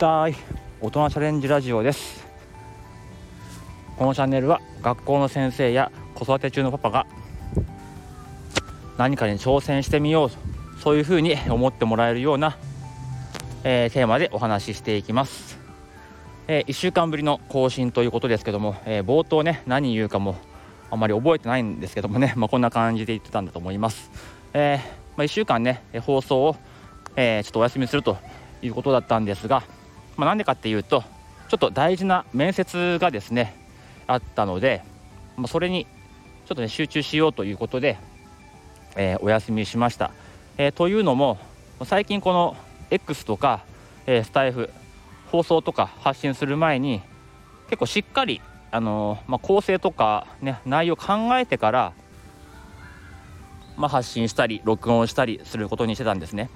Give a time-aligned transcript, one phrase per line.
[0.00, 0.34] たい
[0.80, 2.26] 大人チャレンジラジオです。
[3.98, 7.06] このチャンネルは学校の先生や子育て中のパパが
[8.96, 10.30] 何かに挑戦してみよう
[10.80, 12.56] そういうふうに思ってもらえるような、
[13.62, 15.58] えー、テーマでお話ししていきます、
[16.48, 20.36] えー、1週間ぶりの更新ということですけども、えー、冒頭ね何言うかも
[20.90, 24.10] あまり覚えてないんですけどもね、 まあ、こんな感じで言ってたんだと思います、
[24.54, 24.80] え
[25.18, 26.56] まあ、1週間ね放送を、
[27.16, 28.16] えちょっとお休みすると
[28.62, 29.62] いうことだったんですが、
[30.16, 31.02] まあ、なんでかっていうと
[31.48, 33.56] ちょっと大事な面接がですね
[34.06, 34.82] あったので、
[35.36, 35.86] まあ、それに
[36.46, 37.98] ちょっとね集中しようということで、
[38.96, 40.10] えー、お休みしました、
[40.58, 41.38] えー、というのも
[41.84, 42.56] 最近この
[42.90, 43.64] X とか、
[44.06, 44.70] えー、スタイフ
[45.30, 47.00] 放送とか発信する前に
[47.68, 48.40] 結構しっかり、
[48.72, 51.92] あのまあ、構成とか、ね、内容考えてから、
[53.76, 56.50] まあ、発信したり録音したりすることにしてたんですね。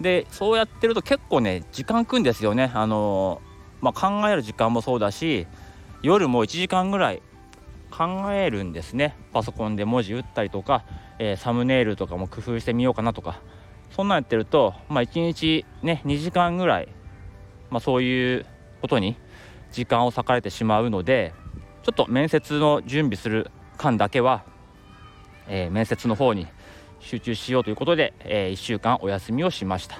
[0.00, 2.70] でそうやってると結構ね時間食うんですよね。
[2.74, 3.42] あの
[3.80, 5.46] まあ、考える時間もそうだし
[6.02, 7.22] 夜も1時間ぐらい
[7.90, 9.16] 考えるんですね。
[9.32, 10.84] パソコンで文字打ったりとか、
[11.18, 13.40] えー、サムネイルとかも工夫してみようかなとか。
[13.90, 16.88] そんなんやってると、まあ、1日ね2時間ぐらい、
[17.70, 18.46] まあ、そういう
[18.80, 19.16] ことに
[19.72, 21.34] 時間を割かれてしまうので
[21.82, 24.44] ちょっと面接の準備する間だけは、
[25.48, 26.46] えー、面接の方に
[27.00, 29.98] 集中しようということで、えー、1週間お休みをしました、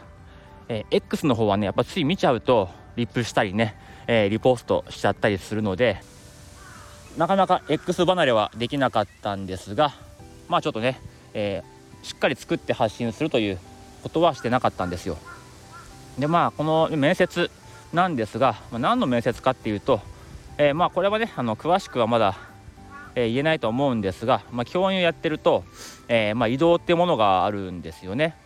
[0.68, 6.00] えー、X の方はねやっぱつい見ちゃうとリップしたりね、えー、リポストしちゃったりするので
[7.16, 9.92] なかなか X 離れはできなかったんですが
[10.48, 11.00] まあちょっとね、
[11.32, 11.62] え
[12.02, 13.58] しっかり作って発信するという
[14.02, 15.16] ことはしてなかったんですよ。
[16.18, 17.50] でまあこの面接
[17.92, 20.00] なんですが、まあ、何の面接かっていうと、
[20.58, 22.36] えまあこれはねあの詳しくはまだ
[23.14, 25.64] えー、言えないと思うんですが、まあ、教員をやってると、
[26.08, 28.36] えー、まあ、移動っていうものがあるんですよね、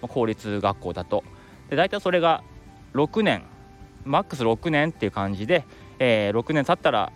[0.00, 1.24] ま、公立学校だと。
[1.70, 2.42] で大体それが
[2.94, 3.42] 6年
[4.04, 5.64] マックス6年っていう感じで、
[5.98, 7.12] えー、6年経ったら、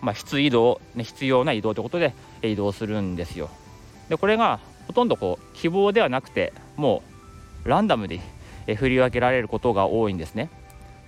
[0.00, 3.50] まあ、質移動、ね、必要な移動ということで移動するんですよ。
[4.08, 7.02] でこれがほとんどこう希望ではなくても
[7.64, 8.20] うランダムで
[8.74, 10.50] 振り分けられることが多いんですね。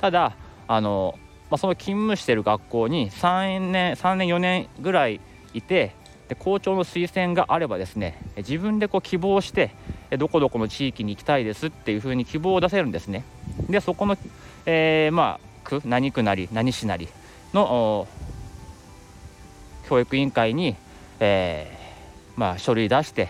[0.00, 0.36] ただ
[0.68, 1.18] あの
[1.50, 5.20] まあ、その勤務してる学校に3年3年4年ぐらい
[5.52, 5.92] いて
[6.28, 9.72] で校長の推薦があればですね自分でこう希望して
[10.16, 13.24] どこどこの地域に行きたいですっていうふうに希望を出せるんですね。
[13.68, 14.16] でそこの、
[14.64, 17.08] えー、まあ区何区なり何市なり
[17.52, 18.06] の
[19.88, 20.76] 教育委員会に、
[21.18, 23.28] えー、まあ、書類出して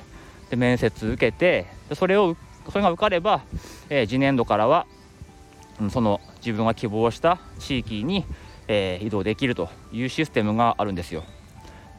[0.50, 2.37] で面接受けてでそれを
[2.70, 3.41] それが受かれば、
[3.88, 4.87] えー、次年度からは
[5.91, 8.24] その自分が希望した地域に、
[8.68, 11.24] えー、移動できるというシステムがあるんですよ。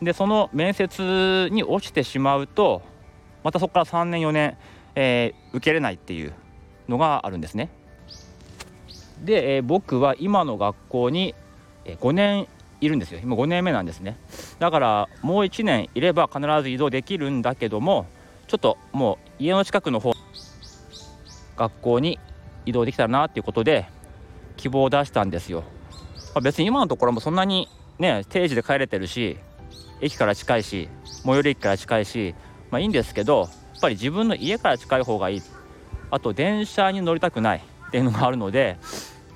[0.02, 2.82] でその面接に落ちてしまうと
[3.44, 4.58] またそこから3年4年、
[4.96, 6.34] えー、受けれないっていう
[6.90, 7.70] のがあるんですね。
[9.24, 11.36] で、えー、僕は今の学校に
[11.86, 12.48] 5年
[12.82, 14.18] いるんですよ今5年目なんですね
[14.60, 18.08] だからもう1年いれば必ず移動できるんだけども
[18.48, 20.14] ちょっともう家の近くの方
[21.56, 22.20] 学校に
[22.66, 23.86] 移動できたらなっていうことで
[24.58, 25.64] 希望を出したんですよ、
[26.34, 27.68] まあ、別に今のところもそんなに
[28.00, 29.38] ね定時で帰れてるし
[30.02, 30.90] 駅から近いし
[31.24, 32.36] 最寄り駅から近いし
[32.72, 35.42] まあいいんですけどやっぱり自分の家から近い方がいい。
[36.12, 37.64] あと電車に乗りたくない。
[37.88, 38.78] っていうのがあるので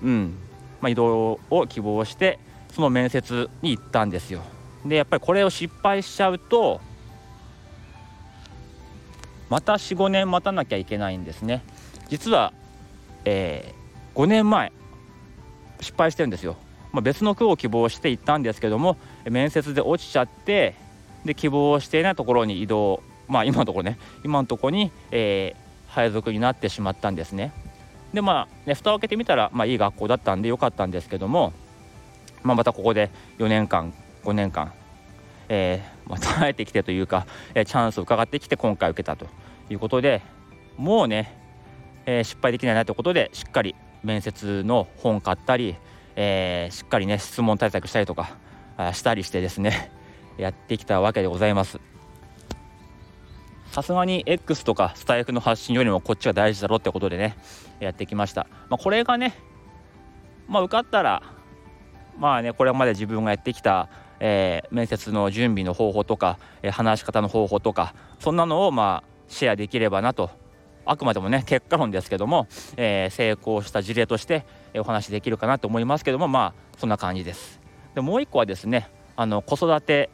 [0.02, 0.38] うん。
[0.82, 2.40] まあ、移動を希望して
[2.72, 4.42] その面接に行ったんですよ。
[4.86, 6.80] でやっぱりこれを失敗しちゃうと
[9.50, 11.64] また45年待たなきゃいけないんですね。
[12.08, 12.54] 実は
[13.26, 14.72] えー、5年前
[15.82, 16.56] 失敗してるんですよ、
[16.92, 18.98] まあ、別の区を希望して行ったんですけども
[19.30, 20.76] 面接で落ちちゃって
[21.26, 27.52] で希望していないところに移動まあ今のところね今のところに、えー、配属になってしまったんですね。
[28.14, 31.54] でまあね蓋を開けてみたら、まあ、いい学校だったんでよかったんですけども、
[32.44, 33.10] まあ、またここで
[33.40, 33.94] 4年間
[34.24, 34.72] 5年間、
[35.50, 37.26] えーまあ、耐えてきてというか、
[37.56, 39.26] えー、チャンスを伺ってきて今回受けたと
[39.70, 40.22] いうことで
[40.78, 41.46] もうね
[42.06, 45.76] えー、失敗できないなということでしっかり面接の本買ったり、
[46.16, 48.38] えー、しっかりね質問対策したりとか
[48.94, 49.92] したりしてですね
[50.38, 51.80] やってきたわけでございます。
[53.72, 57.36] さすがに X とかスタイフの発信よりもこっちが大事だろってことでね
[57.82, 59.34] やってきました、まあ、これがね
[60.48, 61.22] まあ受かったら
[62.18, 70.30] まあねこれまで自分がやってきたえー、面接の準備の方法とか、えー、話し方の方法とかそんなのをまあシェアできればなと
[70.86, 72.48] あくまでもね結果論ですけども、
[72.78, 74.46] えー、成功した事例として
[74.76, 77.60] お話しできるかなと思いますけどもまあそんな感じです。
[77.96, 80.10] でもう一個はですねあの子育て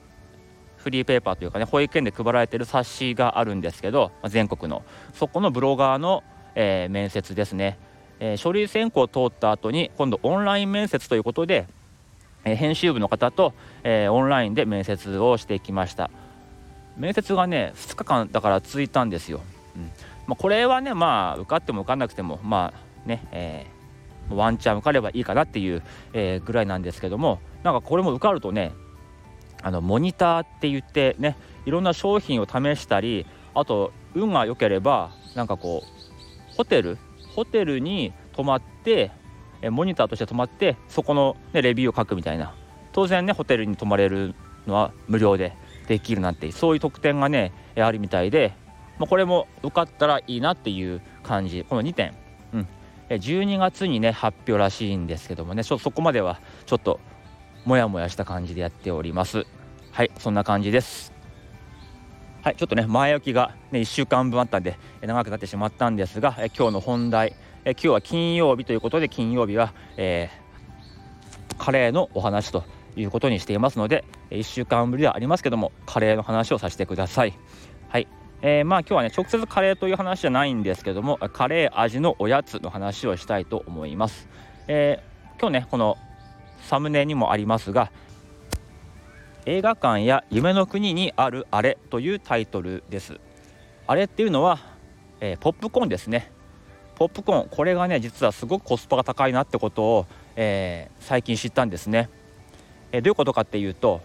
[0.78, 4.84] フリーペーパーというかね保育園で配られている冊子があるんですけど全国の。
[5.14, 6.24] そこのブロガーの、
[6.56, 7.78] えー、面接ですね、
[8.20, 11.68] えー、書類選考を通った後に今度オンライン面接ということで、
[12.46, 13.54] えー、編集部の方と、
[13.84, 16.10] え、オンラインで面接をしてきました。
[16.98, 19.42] 面接がね2日間だから続いたんですよ、
[19.76, 19.92] うん。
[20.28, 25.84] まあ、これはねまあ受かっても受かんなくてもまあね、えー、ワンチャン受かればいいかなっていう、
[26.14, 28.74] えー、ぐらいなんですけどもなんかこれも受かるとね
[29.62, 36.98] あのモニターって言ってねいろんな商品を試したりあと運が良ければなんかこうホテル
[37.36, 39.12] ホテルに泊まって
[39.70, 42.56] モニターとして泊まってそこの、ね、レビューを書くみたいな。
[42.94, 44.36] 当然ねホテルに泊まれる
[44.68, 45.54] のは無料で
[45.88, 48.54] できるなんてそういう特典がねあるみたいで、
[49.00, 51.66] まあ、これも受かったらいいなっていう感じ。
[51.68, 52.14] この2点、
[52.54, 52.68] うん、
[53.10, 55.64] 12月にね発表らしいんですけどもね。
[55.64, 57.00] そこまではちょっと
[57.66, 59.46] モヤモヤした感じでやっております。
[59.92, 61.14] はいそんな感じです。
[62.44, 67.34] はいちょっとね前置きが、ね、1週間分あったんで長くなってしまったんですがえ今日の本題。
[67.64, 72.64] え今日は金曜日ということで金曜日は、えー、カレーのお話と
[72.96, 77.38] いうことにしていますので1週間ぶりではありますけどもカレーの話をさせてください。
[77.90, 78.08] はい。
[78.42, 84.28] えー、まあ今日はね直接カレーという話じゃないんですけどもカレー味のおやつの話をしたいと思います、
[84.68, 85.98] えー、今日ねこの
[86.64, 87.92] サムネにもありますが
[89.46, 93.20] 映画館や夢の国にあるあれというタイトルです。
[93.88, 94.60] あれっていうのは、
[95.20, 96.32] えー、ポップコーンですね。
[96.96, 97.50] ポップコーン。
[97.50, 100.06] これがね実はすごくコスパが高いなってことを、
[100.36, 102.10] えー、最近知ったんですね、
[102.92, 104.02] えー、どういうことかっていうと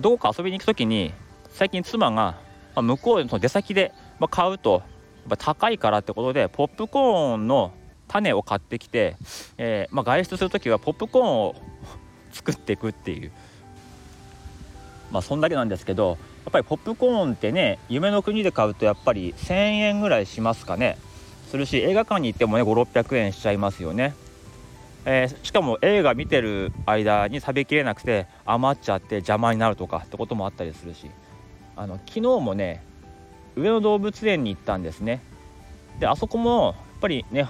[0.00, 1.12] どこか遊びに行く時に
[1.50, 2.38] 最近妻が、
[2.74, 3.92] まあ、向こうの出先で、
[4.30, 4.82] 買うと
[5.28, 7.72] やっぱ高いからってことでポップコーンの
[8.06, 9.16] 種を買ってきて、
[9.58, 11.56] えーまあ、外出する時はポップコーンを
[12.32, 13.32] 作っていくっていう。
[15.10, 16.14] まあそんだけなんですけどや
[16.48, 20.96] っぱりポップコーンってね夢の国で買うとやっぱり1000円ぐらいしますかね。
[21.50, 24.14] するし映画館に行ってもね5600円しちゃいますよね、
[25.04, 31.10] えー、しかも映画見てる間に食べきれなくて余っちゃって邪魔になるとかってこともあったりするし。
[31.76, 32.82] あの昨日もね
[33.56, 35.20] 上野動物園に行ったんですね。
[35.98, 37.48] であそこもやっぱりね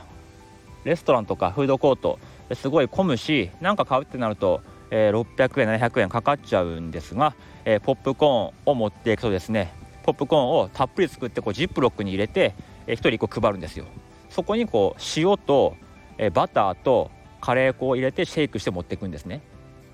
[0.85, 2.19] レストランとかフードコート
[2.55, 4.63] すごい混むし何か買うってなると
[4.95, 7.35] えー、600円700円かかっちゃうんですが、
[7.65, 9.73] えー、ポップコーンを持っていくとですね
[10.03, 12.55] ポップコーンをたっぷり作ってこうジップロックに入れて、
[12.87, 13.87] えー、1人1個配るんですよ。
[14.29, 15.77] そこにこう塩と、
[16.19, 17.11] えー、バターと
[17.41, 19.41] カレー粉を入れてシェイクして持っていくんですね。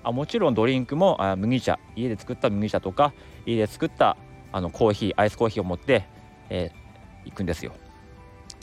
[0.03, 1.79] あもちろんドリンクもあ麦茶。
[1.95, 3.13] 家で作った麦茶とか
[3.45, 4.17] 家で作った
[4.51, 6.05] あのコーヒーアイスコーヒーを持って、
[6.49, 7.73] えー、行くんですよ。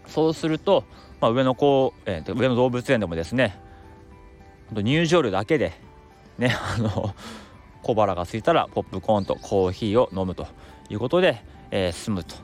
[0.06, 0.84] そうすると、
[1.20, 3.58] まあ、上野こう、えー、上野動物園でもですね
[4.72, 5.72] 入場料だけで
[6.38, 7.14] ね あの
[7.82, 10.46] 小腹が空いたらポップコーンとコーヒーを飲むと
[10.88, 12.34] いうことで、えー、済むと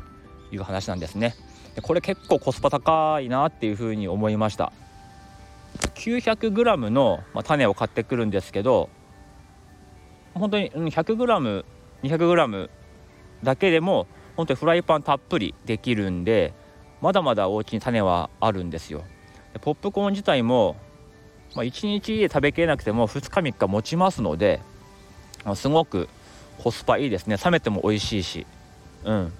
[0.53, 1.35] いう話なんですね。
[1.83, 4.73] これ結構コスパ高いなっていうふうに思いました。
[5.95, 8.89] 900g の、ま、種を買ってくるんですけど
[10.35, 12.71] 本当に 100g200g
[13.43, 16.55] だけでも本当にフライパンたっぷりできるんで
[17.01, 19.05] まだまだお家に種はあるんですよ。
[19.61, 20.77] ポップコーン自体も
[21.55, 24.61] まあ、1日で食べきれなくても2日3日持ちますので、
[25.45, 26.09] まあ、すごく
[26.59, 27.37] コスパいいですね。
[27.37, 28.47] 冷めても美味しいし。
[29.05, 29.33] うん。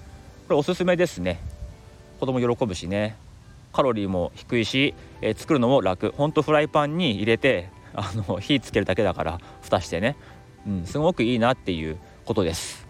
[0.47, 1.39] これおすすめですね。
[2.19, 3.15] 子供喜ぶしね。
[3.73, 6.13] カロリーも低いし、えー、作るのも楽。
[6.15, 10.15] ほんとフライパンに入れて あの火つけるだけだから蓋してね、
[10.65, 12.87] うん、すごくいいなっていうことです。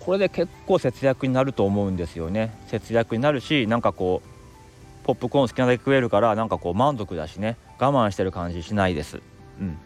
[0.00, 2.54] これで結構節約になると思うんですよね。
[2.66, 7.56] 節約になるしなんかこうポップコーン好きなだけ食えるからなんかこう満足だしね。
[7.78, 9.20] 我慢してる感じしないです。
[9.60, 9.78] うん。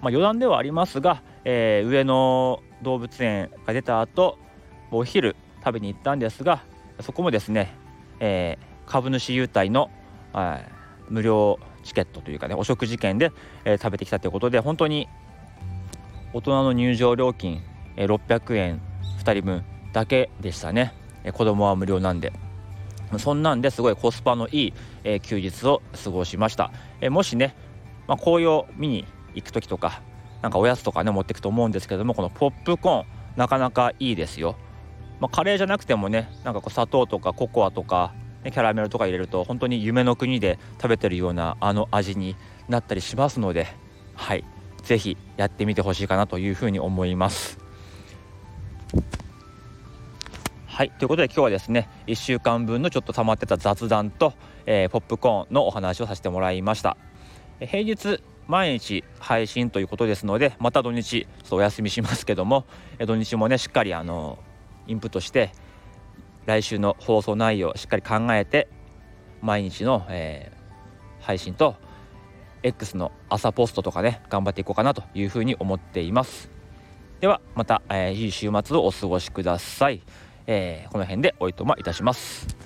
[0.00, 4.38] まあ、余談ではありますが、えー、上野動物園が出た後
[4.90, 6.62] お昼食べに行ったんですが
[7.00, 7.74] そこもですね、
[8.20, 9.90] えー、株主優待の、
[11.08, 13.32] 無料チケットというかねお食事券で、
[13.64, 15.08] えー、食べてきたということで本当に
[16.32, 17.62] 大人の入場料金、
[17.96, 18.80] えー、600円
[19.20, 20.92] 2人分だけでしたね、
[21.24, 22.32] えー、子供は無料なんで。
[23.18, 24.74] そんなんですごいコスパのいい、
[25.04, 27.54] えー、休日を過ごしました、え、もしね、
[28.08, 30.02] まあ、紅葉見に行く時とか
[30.42, 34.56] なんかおやつとかね持っていくと思うんですけどもこのポップコーンなかなかいいですよ、
[35.20, 42.36] まあ、カレーじゃなくてもねなんかこう砂糖とかココアとか、ね、キャラメルとか入れると本当に夢の国で食べてるようなあの味に
[42.68, 43.66] なったりしますので
[44.14, 44.44] はい。
[44.82, 47.58] 是非やってみてほしいかなというふうに思います。
[50.66, 50.90] はい。
[50.90, 54.32] ということで今日はですね1週間分のちょっと溜まってた雑談と、
[54.64, 56.96] えー、ポップコーンのお話をさせてもらいました。
[57.60, 62.64] 平日毎日配信ということですのでまた土日ちょっとお休みしますけども
[63.04, 64.38] 土日もねしっかりあの
[64.86, 65.52] インプットして
[66.46, 68.68] 来週の放送内容をしっかり考えて
[69.42, 71.76] 毎日の、えー、配信と
[72.62, 76.50] X の朝ポストとかね頑張っていこうかなというふうに思っています。
[77.20, 80.02] ではまた、えー、いい週末をお過ごしください、
[80.46, 82.65] えー、この辺でおいとまいたします。